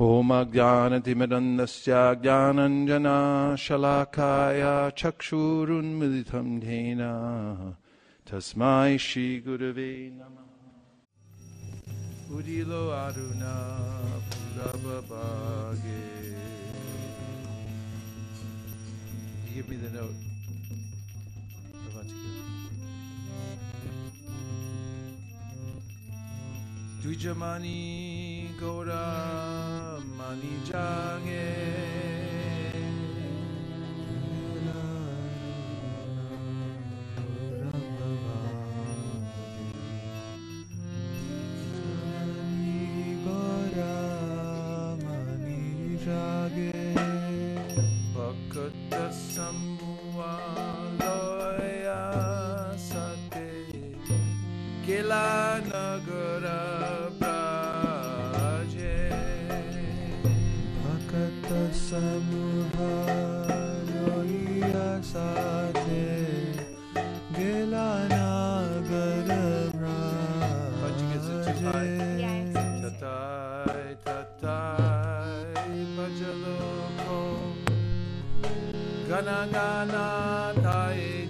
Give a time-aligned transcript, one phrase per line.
[0.00, 4.62] होमज्ञानतिमिरन्दस्य ज्ञानञ्जना शलाकाय
[4.98, 7.02] चक्षुरुन्मिलितं धेन
[8.30, 13.56] तस्मै श्रीगुरवे नमः। उदिलो Aruna
[14.28, 16.20] पुरबभागे।
[19.54, 19.66] Give.
[30.30, 31.89] 편의장에
[79.40, 81.20] Ganangana tai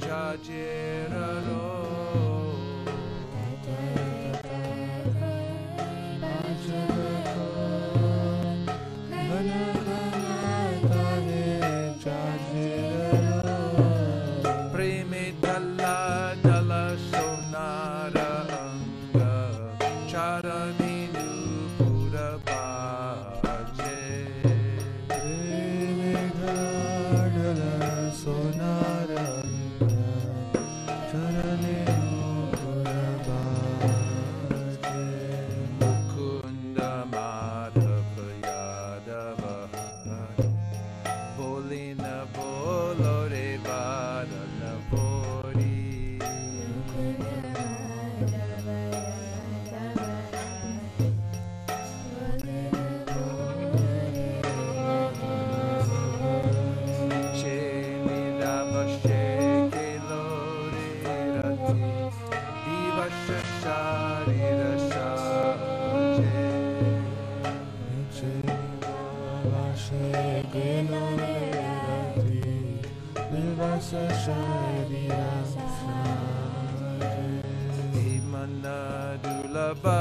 [78.50, 79.98] Imanadulaba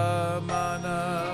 [0.48, 1.29] manavadeho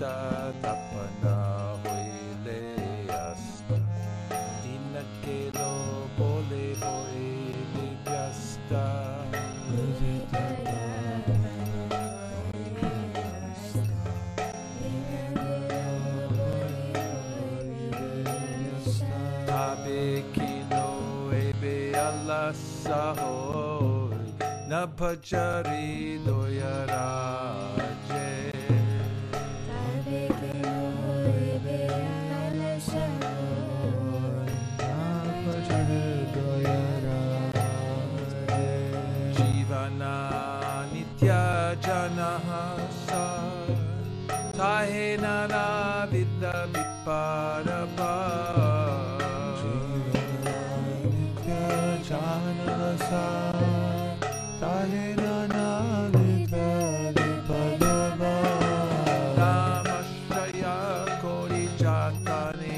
[0.00, 1.36] Udita tapana
[1.84, 2.60] hoile
[3.12, 3.76] asta
[4.62, 5.72] Dinakelo
[6.16, 8.86] bole hoile vyasta
[19.46, 20.88] Tabe kino
[21.32, 24.16] ebe Allah sahoy
[24.68, 27.99] Na pachari doyaraje
[39.90, 43.24] Jivana nitya janahasa
[44.56, 48.14] Tahe nana vidya viparapa
[59.38, 60.76] Namashaya
[61.22, 62.76] kori jatane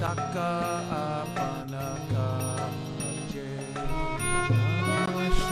[0.00, 0.50] Taka
[1.02, 2.33] apanaka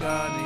[0.00, 0.39] God.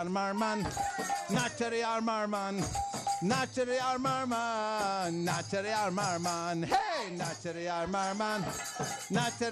[0.00, 0.64] Armarman,
[1.28, 2.56] Natari Armarman,
[3.22, 6.64] Natari Armarman, Natari Armarman.
[6.64, 6.89] Hey!
[7.00, 8.44] Hey, not to the yard, Merman.
[9.10, 9.50] Not to